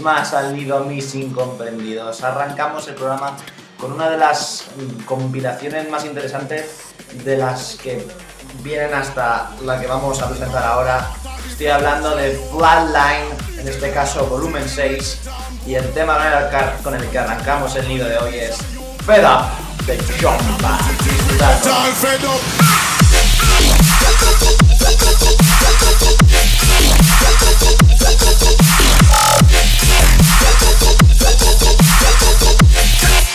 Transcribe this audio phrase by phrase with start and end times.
[0.00, 2.22] más al nido mis incomprendidos.
[2.22, 3.36] Arrancamos el programa
[3.78, 8.06] con una de las mm, compilaciones más interesantes de las que
[8.62, 11.10] vienen hasta la que vamos a presentar ahora.
[11.50, 13.26] Estoy hablando de Flatline,
[13.58, 15.18] en este caso volumen 6,
[15.66, 16.18] y el tema
[16.82, 18.56] con el que arrancamos el nido de hoy es
[19.04, 20.80] Fed Up de John Bass.
[33.02, 33.33] Yeah.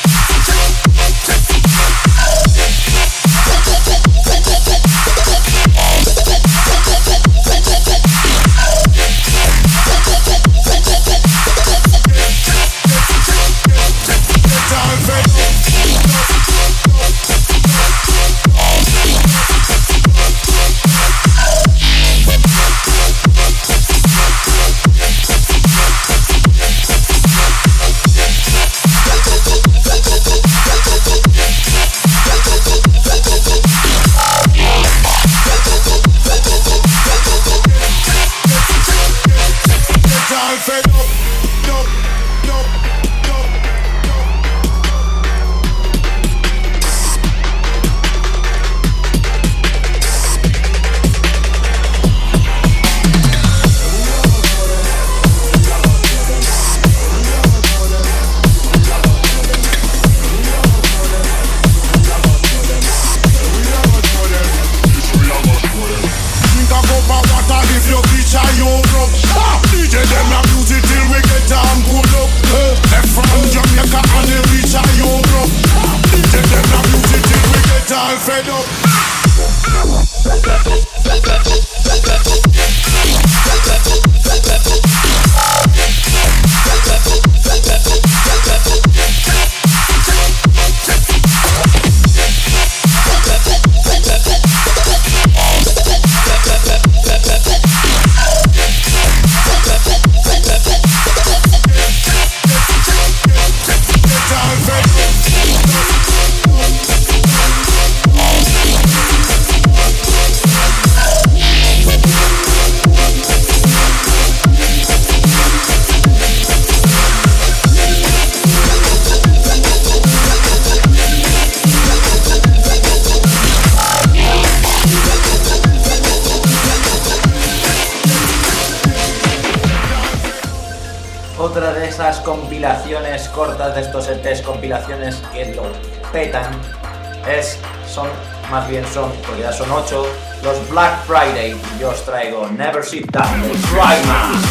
[142.60, 143.42] never sit down.
[143.72, 144.49] Right now.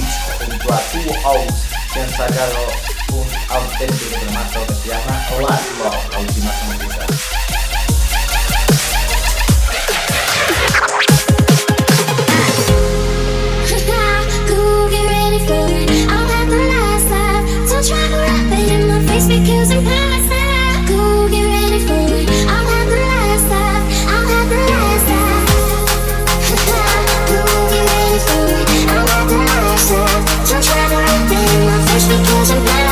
[0.00, 1.56] untuk aku haus
[1.94, 2.50] dan sadar
[3.08, 7.45] pun aku tidak bermaksud karena Allah Allah di masa masa
[32.24, 32.85] cause I'm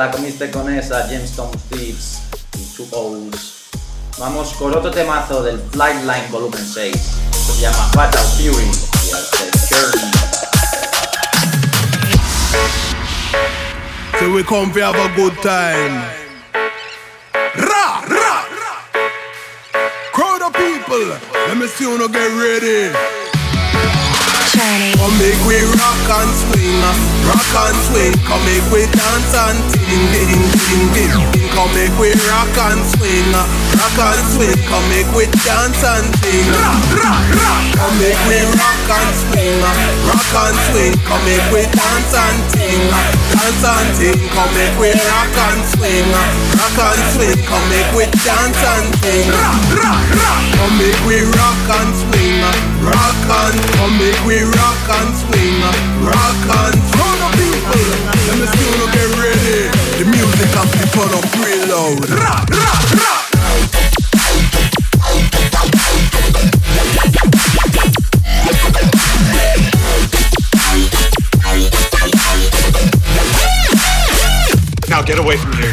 [0.00, 2.20] la comiste con esa, Gemstone Thieves
[2.58, 3.68] y Two O's.
[4.18, 6.96] Vamos con otro temazo del Flightline Volumen 6.
[6.96, 8.64] Esto se llama Fatal Fury
[9.04, 10.10] y de Journey.
[14.18, 16.02] So we come have a good time.
[17.56, 18.46] Ra, ra,
[20.14, 21.14] Crowd of people,
[21.46, 23.19] let me see you get ready.
[24.60, 26.76] Come make we rock and swing,
[27.24, 28.12] rock and swing.
[28.28, 31.12] Come make we dance and ting, ding, ding, ding.
[31.56, 34.58] Come make we rock and swing, rock and swing.
[34.68, 36.44] Come make we dance and ting.
[36.52, 39.56] Come make we rock and swing,
[40.04, 40.92] rock and swing.
[41.08, 42.80] Come make we dance and ting,
[43.32, 44.20] dance and ting.
[44.36, 47.38] Come make we rock and swing, rock and swing.
[47.48, 49.24] Come make we dance and ting.
[50.60, 52.44] Come make we rock and swing,
[52.90, 55.62] rock and come make we rock and swing,
[56.02, 57.86] rock and turn the people.
[58.26, 59.70] Let me see you get ready.
[59.98, 62.02] The music has to turn up real loud.
[62.10, 63.30] Rock, rock, rock.
[74.88, 75.70] Now get away from here.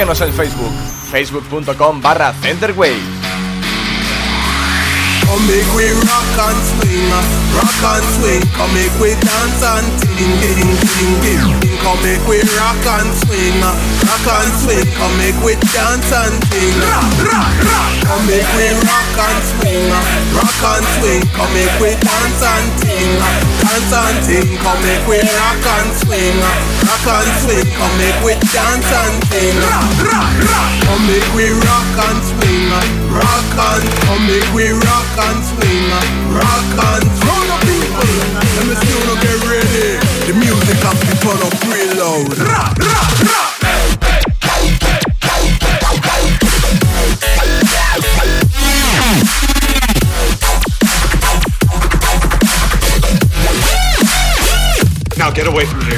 [0.00, 0.72] Síguenos en Facebook,
[1.12, 2.96] facebook.com barra Centerwave.
[5.28, 7.04] Come make we rock and swing,
[7.52, 8.40] rock and swing.
[8.56, 11.76] Come make we dance and ting, ding, ding, ding.
[11.84, 14.88] Come make we rock and swing, rock and swing.
[14.96, 16.80] Come make we dance and ting.
[18.08, 19.84] Come make we rock and swing,
[20.32, 21.22] rock and swing.
[21.36, 23.20] Come make we dance and ting,
[23.60, 24.48] dance and ting.
[24.64, 26.40] Come make we rock and swing,
[26.90, 27.66] rock and swing.
[27.78, 29.54] Come make we dance and ting.
[30.86, 32.66] Come make we rock and swing,
[33.14, 35.86] rock and come make we rock and swing,
[36.34, 38.10] rock and turn the people.
[38.56, 40.02] Let me see you get ready.
[40.26, 42.34] The music has to turn up real loud.
[42.38, 43.50] Rock, rock, rock.
[55.18, 55.89] Now get away from here.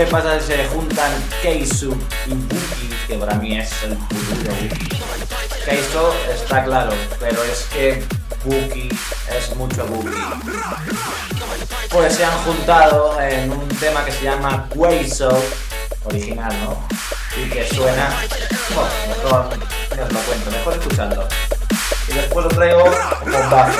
[0.00, 2.88] ¿Qué pasa si se juntan Keisu y Buki?
[3.06, 4.56] Que para mí es el futuro.
[5.66, 8.02] Keisu está claro, pero es que
[8.42, 8.88] Buki
[9.28, 10.16] es mucho Buki.
[11.90, 15.38] Pues se han juntado en un tema que se llama Quaiso,
[16.04, 16.82] original, ¿no?
[17.36, 18.08] Y que suena.
[18.74, 19.50] Bueno, mejor
[20.02, 21.28] os lo cuento, mejor escuchando.
[22.08, 23.78] Y después lo traigo con bajo.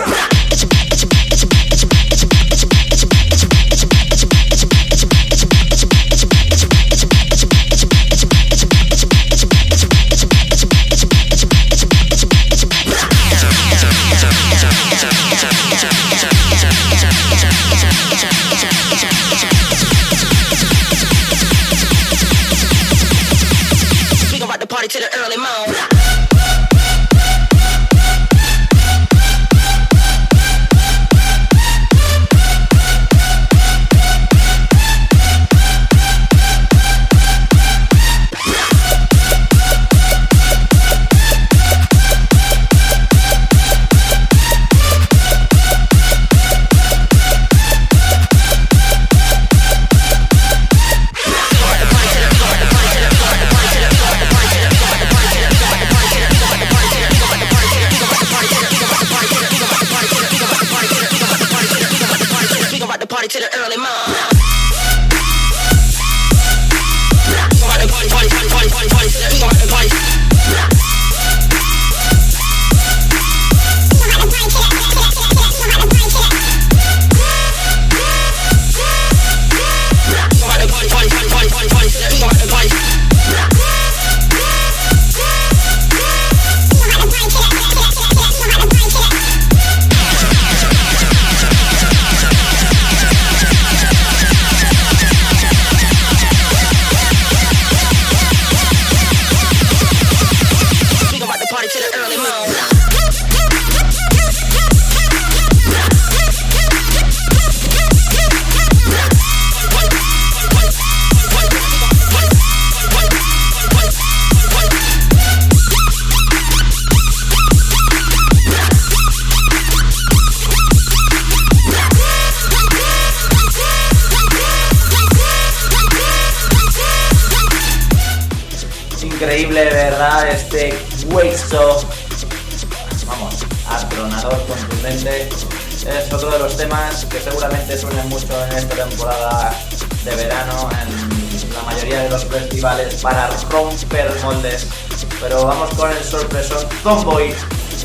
[146.82, 147.34] Tomboy.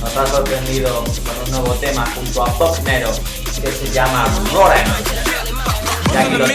[0.01, 3.11] Nos ha sorprendido con un nuevo tema junto a Pop Nero
[3.61, 4.85] que se llama Roran.
[6.13, 6.45] Y aquí lo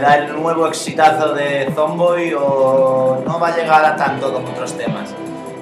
[0.00, 4.72] será el nuevo exitazo de Zomboy o no va a llegar a tanto como otros
[4.72, 5.10] temas?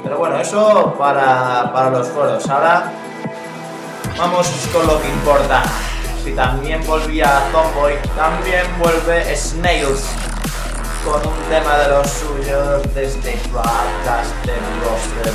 [0.05, 2.49] Pero bueno, eso para, para los foros.
[2.49, 2.85] Ahora
[4.17, 5.65] vamos con lo que importa.
[6.23, 10.05] Si también volvía Zomboy, también vuelve Snails
[11.05, 15.33] con un tema de los suyos desde Broadcast de Roster.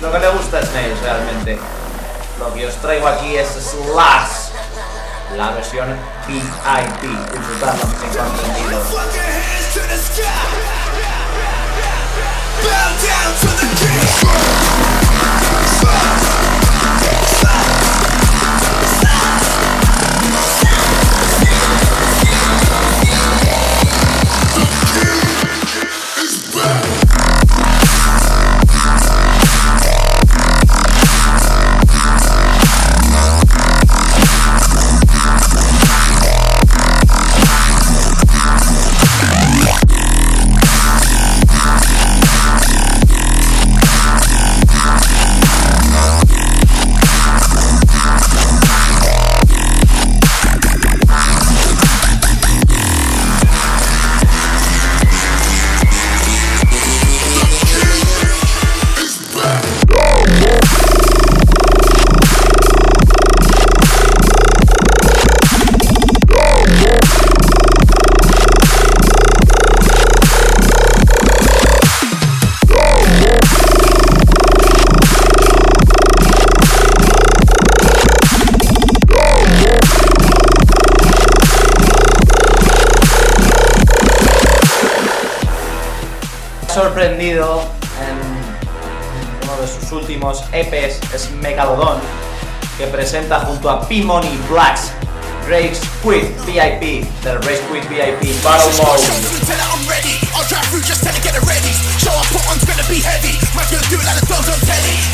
[0.00, 1.58] Lo que le gusta a Snails realmente.
[2.38, 4.45] Lo que os traigo aquí es Slash,
[5.36, 5.88] la versión
[6.26, 7.02] VIP.
[7.32, 8.86] Disfrutadlo, mis incomprendidos.
[15.78, 16.25] Thank
[87.06, 88.18] en
[89.48, 92.00] uno de sus últimos EPs, es Megalodon,
[92.78, 94.90] que presenta junto a P-Money Blacks
[95.48, 99.02] Race Quit VIP del Race Quit VIP Battle Mode.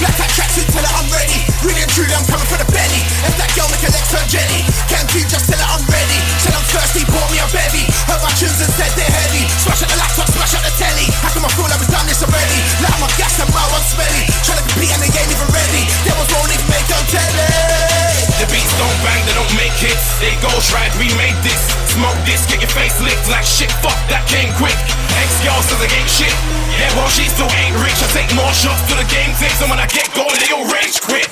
[0.02, 0.18] Tell tell it do it.
[0.18, 1.38] Black hat tracksuit, tell her I'm ready.
[1.62, 3.00] Really and truly, I'm coming for the belly.
[3.22, 6.18] If that girl make her legs turn jelly, can't keep, just tell her I'm ready.
[6.42, 7.86] Tell I'm thirsty, pour me a bevy.
[8.10, 9.46] Heard my tunes and said they're heavy.
[9.62, 11.06] Smash out the laptop, smash out the telly.
[11.22, 12.58] How come I feel like we've done this already?
[12.82, 14.26] Like my gas and my one smelly.
[14.42, 15.82] Trying to compete and they ain't even ready.
[16.02, 17.70] There was even make on telly.
[17.70, 17.71] The
[18.78, 20.20] don't bang, they don't make hits.
[20.22, 21.60] They go tried, we made this.
[21.92, 23.72] Smoke this, get your face licked like shit.
[23.84, 24.76] Fuck that came quick.
[25.20, 26.34] Ex girl says I ain't shit.
[26.78, 27.98] Yeah, well she still ain't rich.
[28.00, 30.66] I take more shots to the game takes, and when I get going, they all
[30.70, 31.28] rage quit.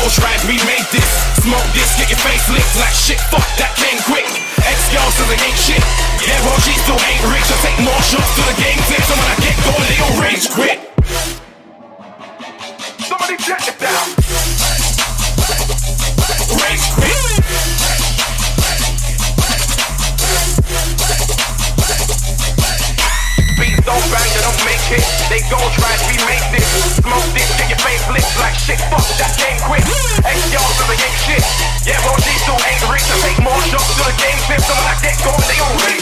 [0.00, 1.08] Go tried, we made this.
[1.44, 3.20] Smoke this, get your face licked like shit.
[3.28, 4.24] Fuck that came quick.
[4.64, 5.82] Ex says I ain't shit.
[6.24, 7.48] Yeah, she still ain't rich.
[7.48, 10.16] I take more shots to the game tips, and when I get going, they all
[10.20, 10.78] rage quit.
[13.08, 13.79] Somebody check this
[31.04, 31.44] ain't shit.
[31.86, 34.38] Yeah, more diesel ain't angry to take more jokes to the game.
[34.48, 35.99] system, and I get going, they gon' reach.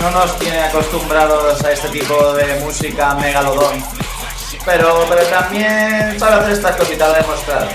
[0.00, 3.82] No nos tiene acostumbrados a este tipo de música megalodón.
[4.64, 7.68] Pero, pero también sabe hacer estas cositas, lo ha demostrado.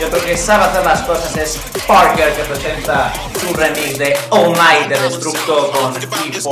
[0.00, 4.52] Yo creo que sabe hacer las cosas es Parker que presenta su remix de All
[4.52, 6.42] Night de Destructo con T45.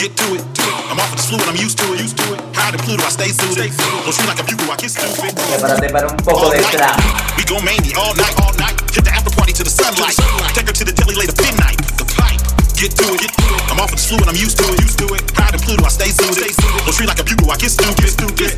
[0.00, 0.42] Get to it.
[0.88, 2.00] I'm off of this fluid, I'm used to it.
[2.00, 2.40] Used to it.
[2.56, 3.68] High to Pluto, I stay suited.
[3.76, 5.36] Don't treat like a bugle, I get stupid.
[5.36, 6.96] Prepárate para un poco de trap.
[7.36, 8.80] We go mania all night, all night.
[8.96, 10.16] Hit the after party to the sunlight.
[10.56, 11.76] Take her to the deli later midnight.
[12.00, 12.40] The pipe.
[12.80, 13.28] Get to it.
[13.68, 14.80] I'm off of this fluid, I'm used to it.
[14.80, 15.20] Used to it.
[15.36, 16.56] High to Pluto, I stay suited.
[16.56, 18.08] Don't treat like a bugle, I get stupid.
[18.08, 18.56] Stupid.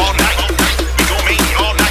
[0.00, 0.76] All night, all night.
[0.96, 1.89] We go mania all night,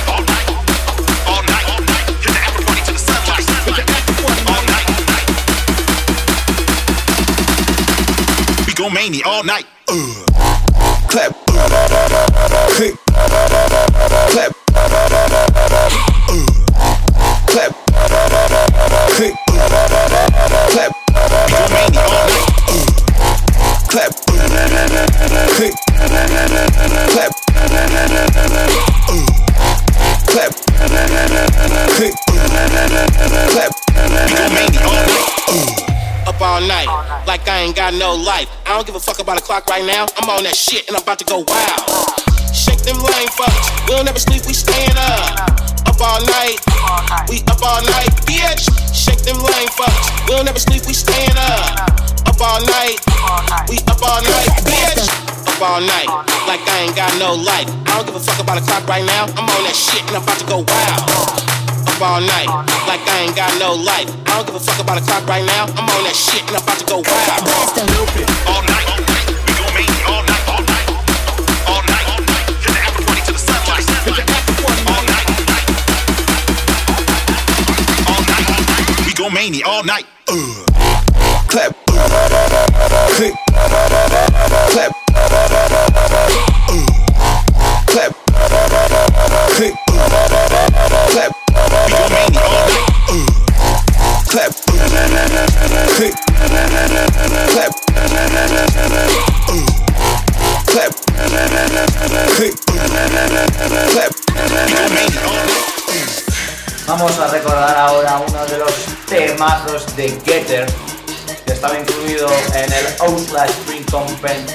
[8.80, 9.66] disco mania all night.
[9.90, 10.26] Uh.
[11.10, 11.36] Clap.
[12.78, 12.94] Hey.
[14.32, 14.54] Clap.
[16.30, 16.46] Uh.
[17.48, 17.72] Clap.
[19.18, 19.34] Hey.
[20.72, 20.92] Clap.
[21.50, 21.72] Clap.
[21.76, 22.48] mania all night.
[22.70, 22.86] Uh.
[23.90, 24.12] Clap.
[25.58, 25.72] Hey.
[27.10, 27.32] Clap.
[29.10, 29.28] Uh.
[30.32, 30.52] Clap.
[31.98, 32.12] Hey.
[33.52, 33.72] Clap.
[33.98, 34.78] All night.
[35.50, 35.99] Uh.
[36.30, 36.86] Up all night,
[37.26, 38.46] like I ain't got no life.
[38.70, 40.06] I don't give a fuck about the clock right now.
[40.14, 41.82] I'm on that shit and I'm about to go wild.
[42.54, 43.66] Shake them lame fucks.
[43.90, 45.42] We'll never sleep, we staying up.
[45.90, 46.62] Up all night,
[47.34, 48.70] we up all night, bitch.
[48.94, 50.06] Shake them lame fucks.
[50.30, 51.98] We'll never sleep, we staying up.
[52.30, 53.02] Up all night,
[53.66, 55.10] we up all night, bitch.
[55.50, 56.14] Up all night,
[56.46, 57.66] like I ain't got no life.
[57.90, 59.26] I don't give a fuck about a clock right now.
[59.34, 61.49] I'm on that shit and I'm about to go wild.
[62.00, 62.48] Up all night,
[62.88, 64.08] like I ain't got no life.
[64.28, 65.66] I don't give a fuck about a clock right now.
[65.76, 67.44] I'm on that shit and I'm about to go wild.
[68.48, 70.88] All night, all night, we gon' make it all night, all night,
[71.68, 72.56] all night, all night.
[72.64, 73.84] Hit the after party to the sunlight.
[73.84, 75.44] Hit the after party all night, all
[77.04, 77.36] night,
[78.08, 79.04] all night, all night.
[79.04, 80.08] We gon' mania all night.
[80.32, 80.64] Uh.
[81.52, 81.76] Clap.
[83.20, 83.36] Click.
[84.72, 84.96] Clap.
[86.64, 86.96] Uh.
[87.92, 88.16] Clap.
[89.52, 89.76] Click.
[91.12, 91.49] Clap.
[106.88, 108.74] Vamos a recordar ahora uno de los
[109.08, 110.66] temazos de Getter
[111.46, 113.86] que estaba incluido en el Outlaw Spring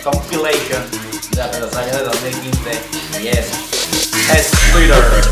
[0.03, 0.83] Compilation
[1.31, 3.74] de los años de 2015 y es
[4.27, 5.27] Let the record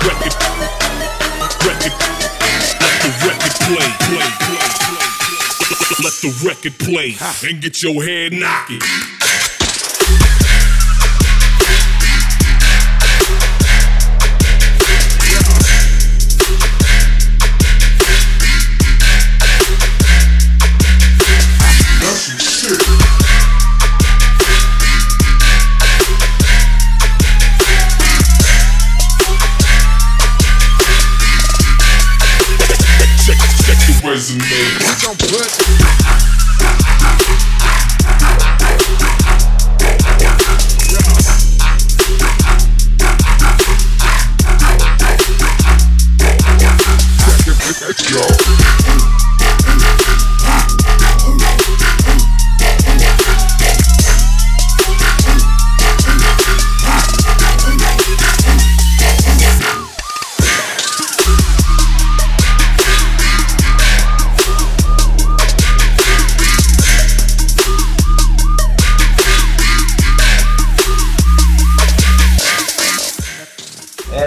[0.00, 0.18] play.
[1.60, 1.78] Play.
[3.66, 3.88] Play.
[4.08, 4.28] Play.
[6.02, 7.16] Let the record play
[7.48, 8.82] and get your head knocking.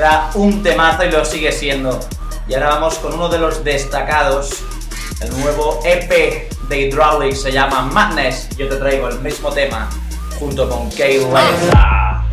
[0.05, 1.99] Era un temazo y lo sigue siendo.
[2.47, 4.63] Y ahora vamos con uno de los destacados.
[5.19, 8.49] El nuevo EP de Hydraulic se llama Madness.
[8.55, 9.89] Yo te traigo el mismo tema
[10.39, 12.23] junto con Kay Leza.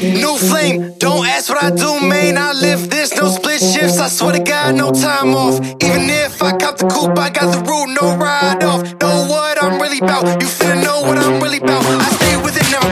[0.00, 2.38] New flame, don't ask what I do, man.
[2.38, 3.98] I live this, no split shifts.
[3.98, 5.58] I swear to God, no time off.
[5.82, 8.82] Even if I cop the coupe, I got the route, no ride off.
[9.00, 10.40] Know what I'm really about.
[10.40, 11.84] You finna know what I'm really about.
[11.84, 12.83] I stay with it, never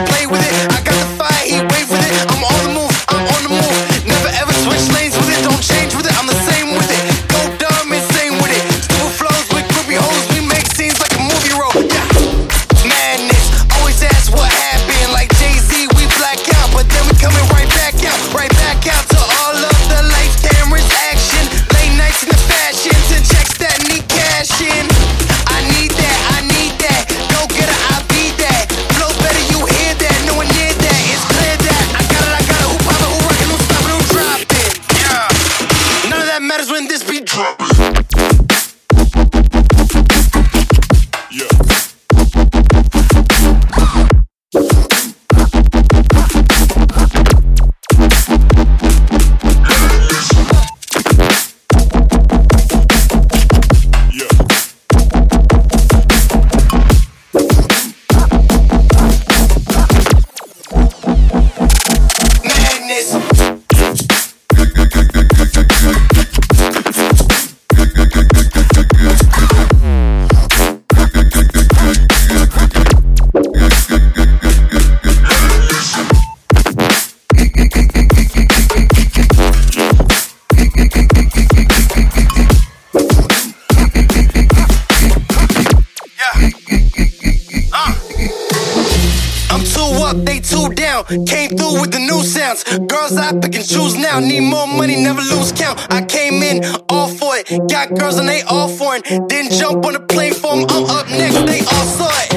[90.53, 91.03] two down.
[91.25, 92.63] Came through with the new sounds.
[92.91, 94.19] Girls I pick and choose now.
[94.19, 95.75] Need more money, never lose count.
[95.89, 97.45] I came in all for it.
[97.69, 99.01] Got girls and they all foreign.
[99.27, 100.65] Didn't jump on the plane for 'em.
[100.69, 102.29] I'm up next, they all saw it.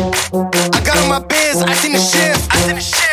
[0.76, 2.42] I got on my biz, I seen the shift.
[2.52, 3.06] I seen the shift.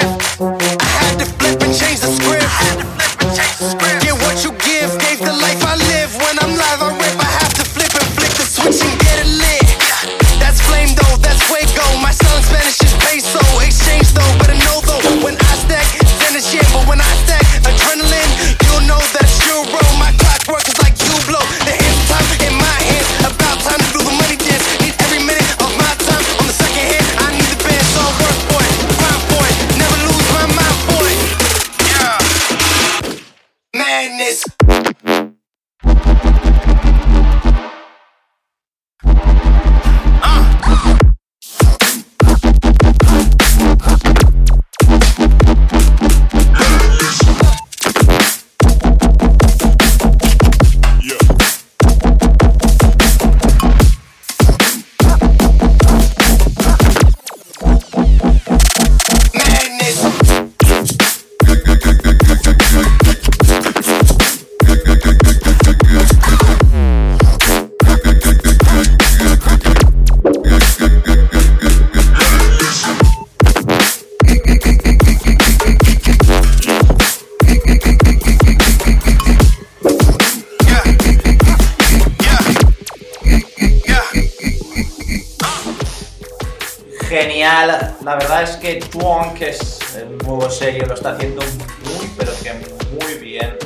[91.28, 92.54] Muy, pero que
[92.92, 93.58] muy bien.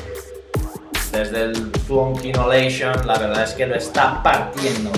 [1.12, 4.92] Desde el Twonk Inhalation, la verdad es que lo está partiendo.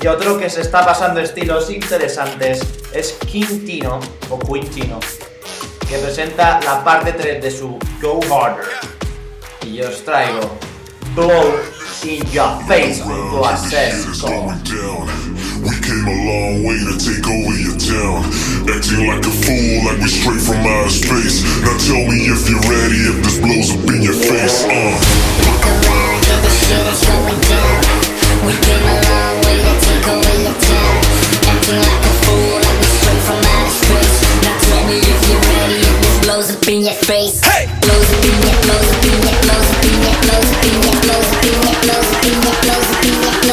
[0.00, 2.60] Y otro que se está pasando estilos interesantes
[2.92, 5.00] es Quintino, o Quintino,
[5.88, 8.66] que presenta la parte 3 de su Go Harder.
[9.62, 10.58] Y yo os traigo
[11.14, 11.54] Blow
[12.02, 14.52] in Your Face junto a Sesco.
[15.64, 18.28] We came a long way to take over your town.
[18.68, 21.40] Acting like a fool, like we straight from outer space.
[21.64, 24.68] Now tell me if you're ready, if this blows up in your face.
[24.68, 24.92] Uh.
[25.48, 27.80] Look around, yeah, the shit is going down.
[28.44, 30.96] We came a long way to take over your town.
[31.48, 34.20] Acting like a fool, like we straight from outer space.
[34.44, 37.40] Now tell me if you're ready, if this blows up in your face.
[37.40, 37.72] Hey!
[37.80, 40.76] Blows up in your, blows up in your, blows up in your, blows up in
[40.76, 43.00] your, blows up in your, blows up in your, blows up in your, blows up
[43.00, 43.43] in your.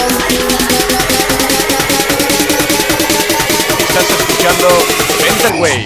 [4.42, 4.68] escuchando
[5.22, 5.86] Mental Wave.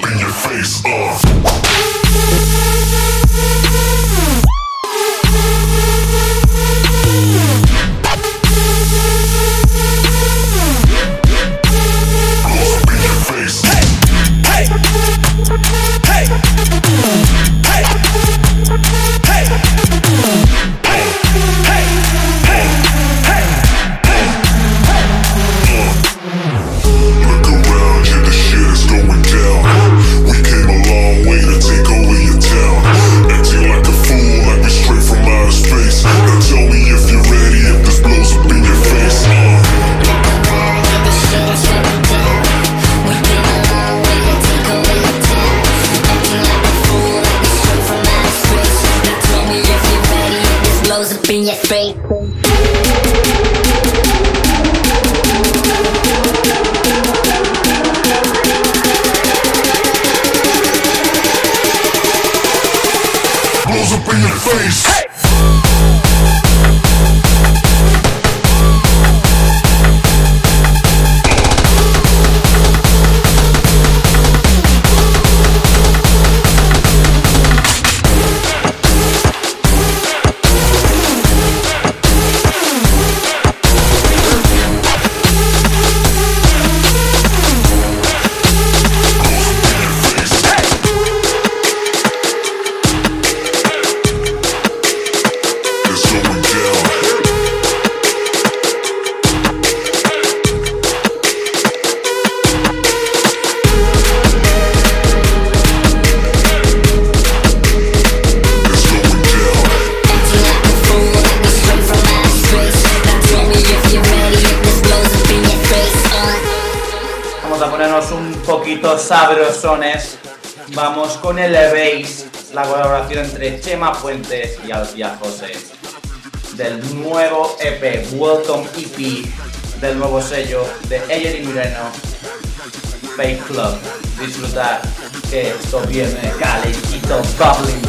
[135.95, 137.81] bien calentito, bubbling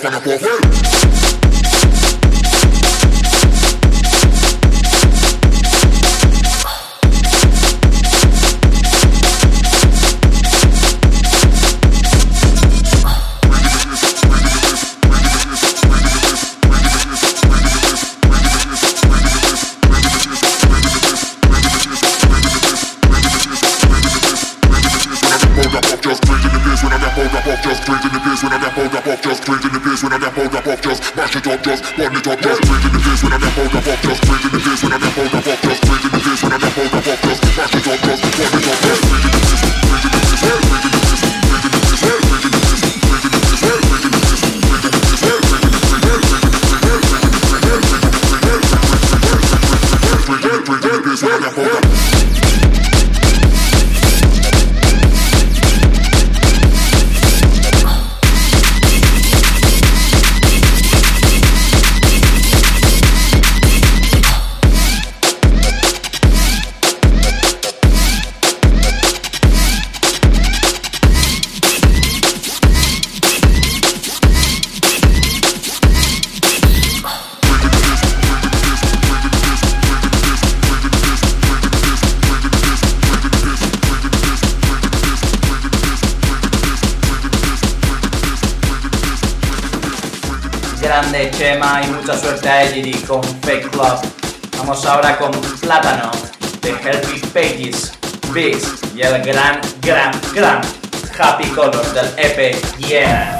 [0.00, 0.73] para ti.
[28.34, 30.54] Piss when I got hold up off just in the piss when I got hold
[30.54, 33.32] up off just mash it up just burn it up just in the piss when
[33.32, 35.62] I got hold up off just in the piss when I got hold up off
[35.62, 38.22] just in the piss when I got hold up off just mash it up just
[38.34, 38.73] burn it up
[92.44, 93.70] Chema y mucha suerte a Eliri con Fake.
[94.58, 95.30] Vamos ahora con
[95.60, 96.10] Plátano
[96.60, 97.92] de Herpes Pages,
[98.32, 100.60] Beast y el gran, gran, gran
[101.18, 103.33] Happy Colors del EP Yeah.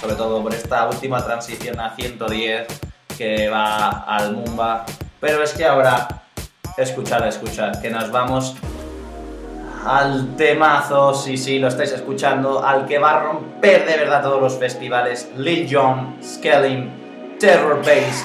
[0.00, 2.66] Sobre todo por esta última transición a 110
[3.16, 4.84] que va al Mumba.
[5.20, 6.08] Pero es que ahora,
[6.76, 8.56] escuchad, escuchad, que nos vamos
[9.86, 14.40] al temazo, sí, sí, lo estáis escuchando, al que va a romper de verdad todos
[14.40, 18.24] los festivales, Lil Jon, Skelling, Terror Bass,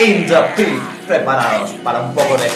[0.00, 2.48] In The Pit, preparados para un poco de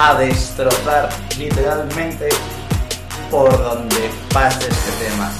[0.00, 2.30] a destrozar literalmente
[3.30, 5.30] por donde pase este tema.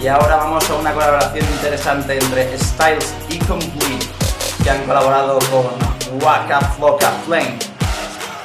[0.00, 4.06] Y ahora vamos a una colaboración interesante entre Styles y Complete,
[4.62, 5.66] que han colaborado con
[6.22, 7.58] Waka Flocka Flame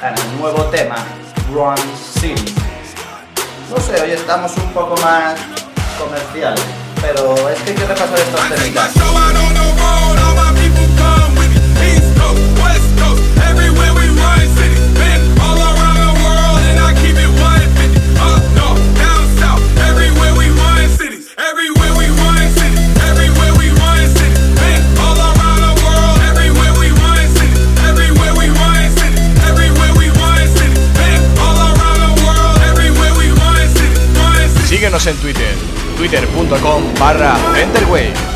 [0.02, 0.96] en el nuevo tema
[1.52, 1.76] Run
[2.18, 2.54] City.
[3.70, 5.38] No sé, hoy estamos un poco más
[6.00, 6.64] comerciales,
[7.00, 8.92] pero es que hay que repasar estos temitas.
[34.86, 35.54] Síguenos en Twitter,
[35.96, 38.35] twitter.com barra Enterwave.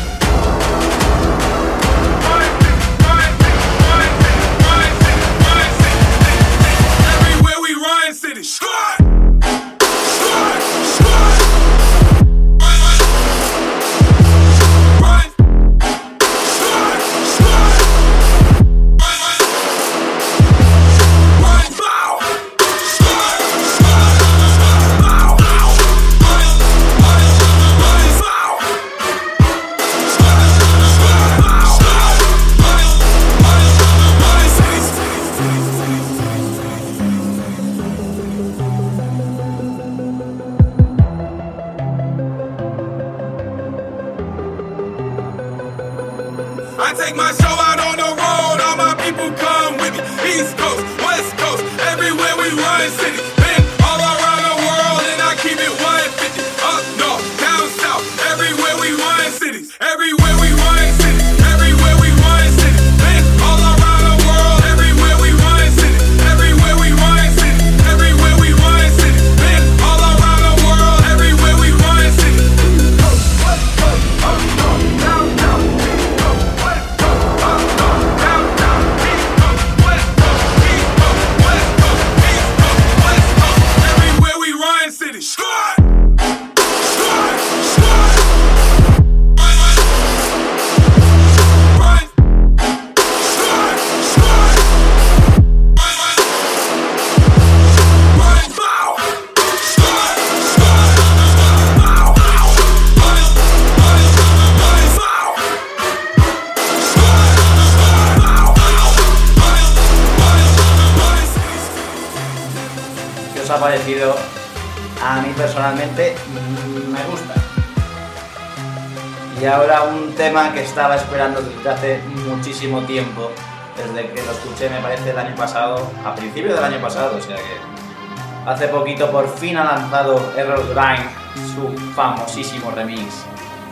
[122.71, 123.31] Muchísimo tiempo,
[123.75, 127.21] desde que lo escuché me parece el año pasado, a principios del año pasado, o
[127.21, 131.09] sea que hace poquito por fin ha lanzado Errol Grind
[131.53, 133.25] su famosísimo remix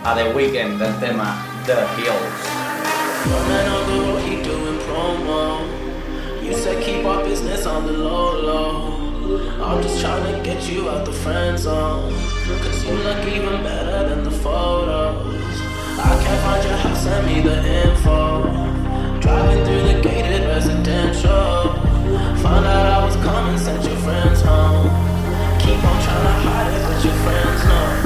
[0.04, 2.60] a The Weeknd del tema The Hills.
[6.44, 9.00] You said keep our business on the low low.
[9.64, 12.12] I'm just trying to get you out the friend zone.
[12.64, 15.30] Cause you look even better than the photos.
[16.00, 18.59] I can't find your house, send me the info.
[19.30, 21.74] Driving through the gated residential.
[22.42, 24.88] Found out I was coming, sent your friends home.
[25.60, 27.99] Keep on trying to hide it, but your friends know.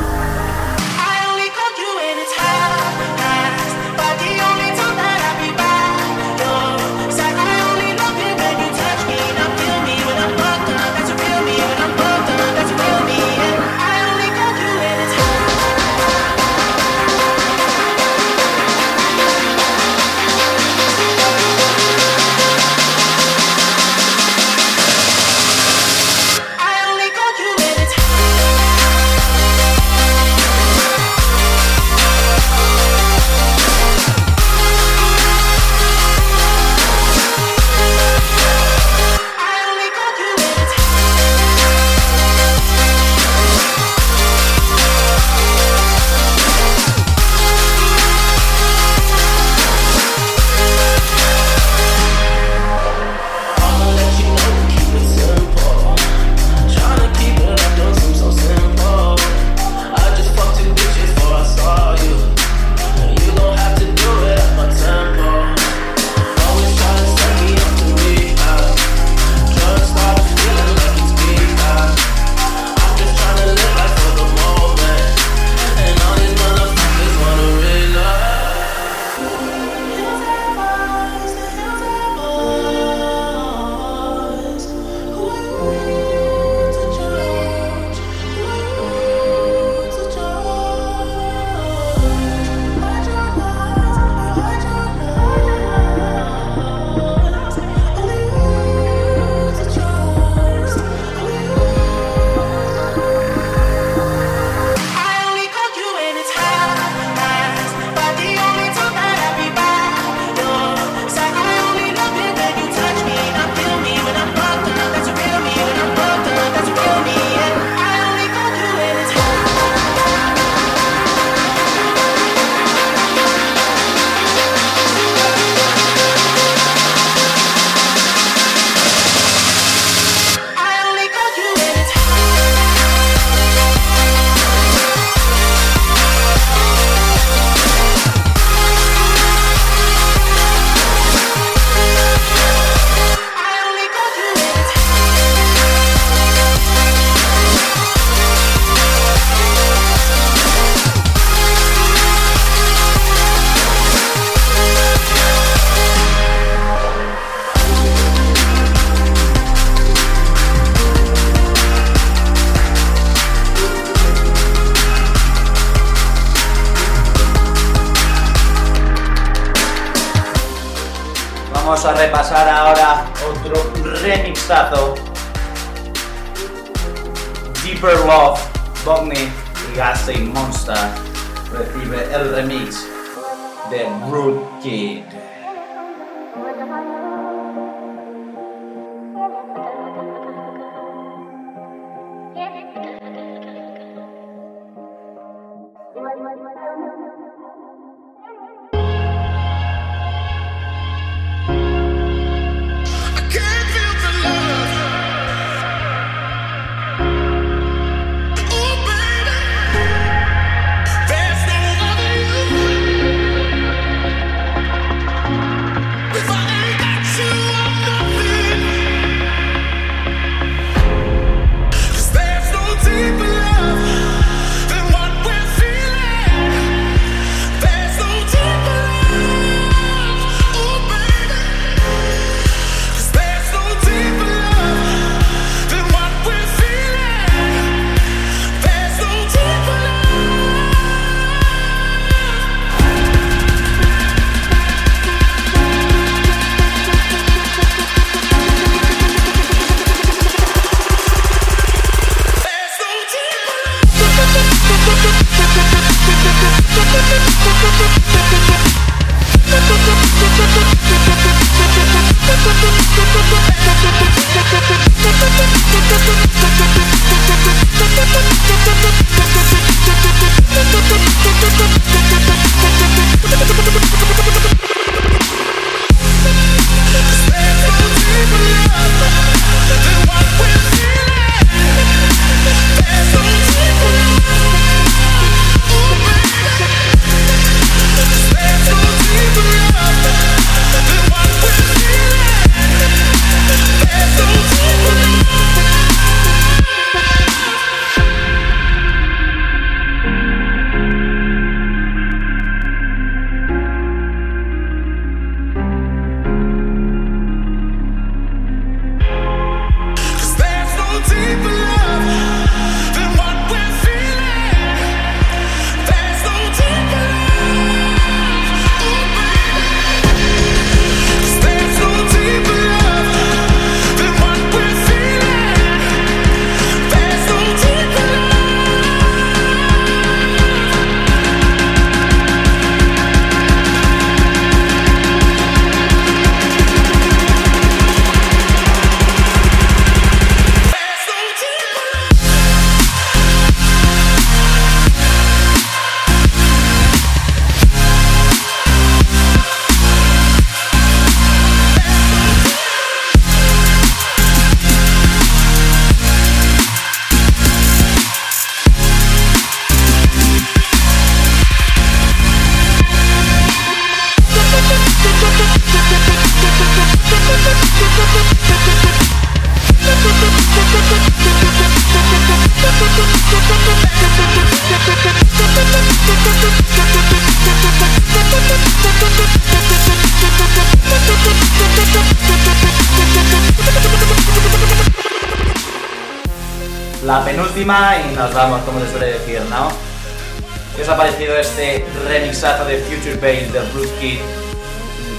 [393.04, 394.20] Future Bass de Root Kid?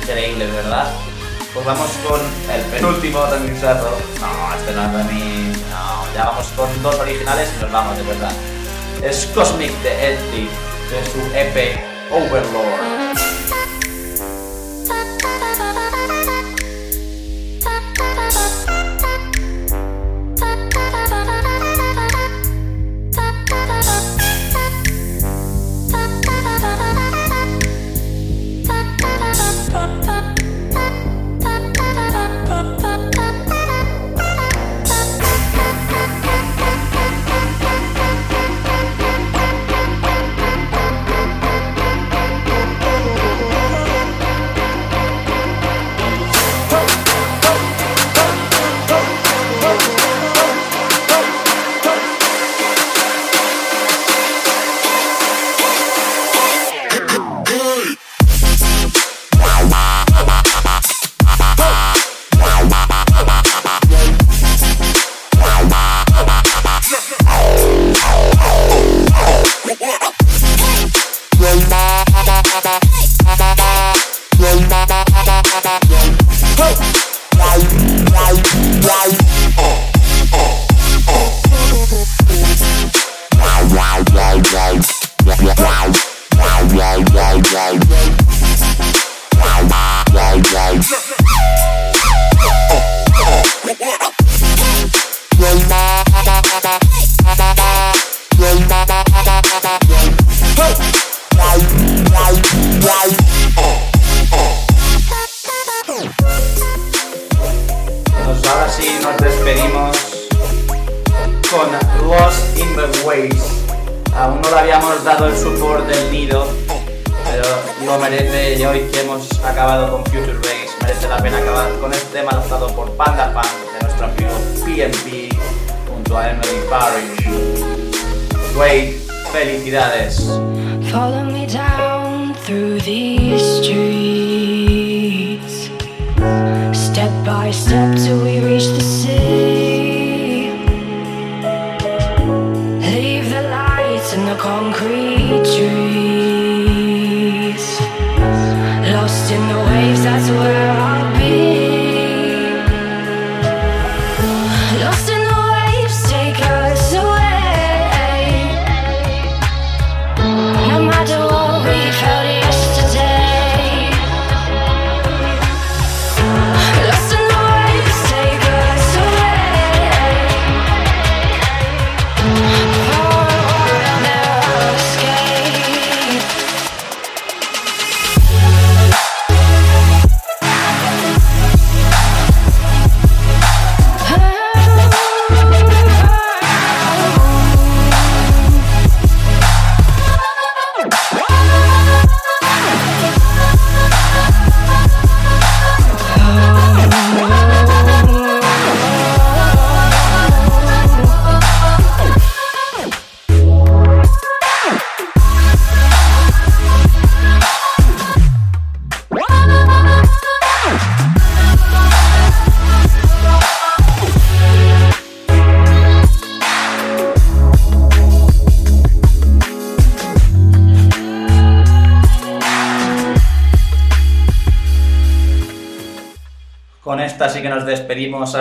[0.01, 0.91] Increíble, ¿verdad?
[1.53, 2.19] Pues vamos con
[2.51, 3.91] el penúltimo remixazo.
[4.21, 5.59] No, este no es remix.
[5.69, 8.33] No, ya vamos con dos originales y nos vamos, de verdad.
[9.03, 10.49] Es Cosmic de Edgy,
[10.91, 11.79] de su EP
[12.11, 12.94] Overlord.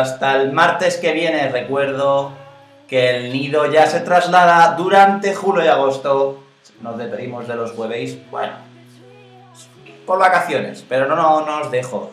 [0.04, 1.49] Hasta el martes que viene.
[1.49, 2.34] Recuerdo
[2.88, 6.43] que el nido ya se traslada durante julio y agosto.
[6.82, 8.54] Nos despedimos de los jueves, bueno,
[10.06, 12.12] por vacaciones, pero no, no, os dejo.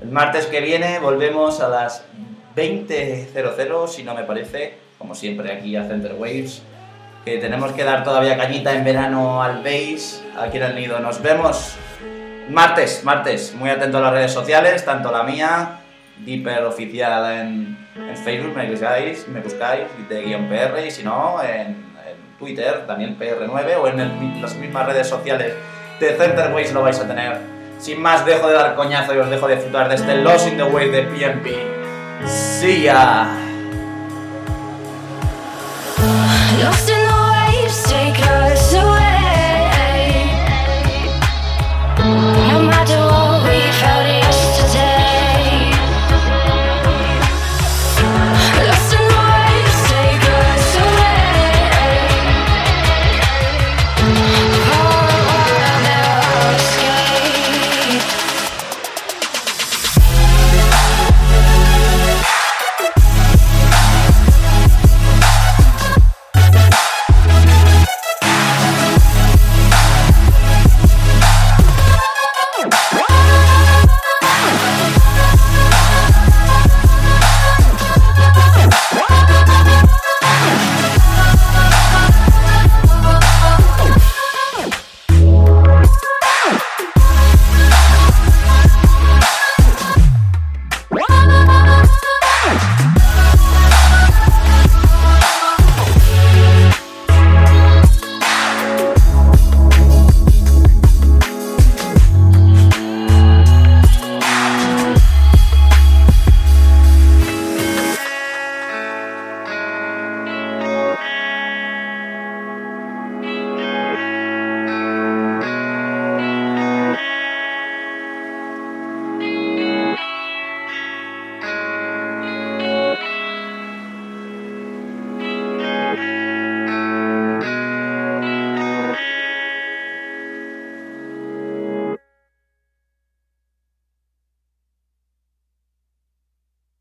[0.00, 2.04] El martes que viene volvemos a las
[2.54, 6.62] 20.00, si no me parece, como siempre aquí a Center Waves,
[7.24, 11.00] que tenemos que dar todavía cañita en verano al base, aquí en el nido.
[11.00, 11.74] Nos vemos
[12.48, 15.80] martes, martes, muy atento a las redes sociales, tanto la mía,
[16.18, 21.42] Deeper Oficial en, en Facebook, me buscáis, me buscáis, de guion PR, y si no,
[21.42, 21.86] en,
[22.38, 25.54] Twitter, Daniel PR9, o en las mismas redes sociales
[25.98, 27.40] de Center Waves lo vais a tener.
[27.78, 30.56] Sin más, dejo de dar coñazo y os dejo de disfrutar de este Lost in
[30.56, 31.50] the Wave de PNP.
[32.26, 33.42] See ya.